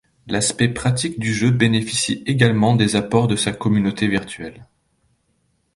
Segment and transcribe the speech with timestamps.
[0.25, 4.65] L'aspect pratique du jeu bénéficie également des apports de sa communauté virtuelle.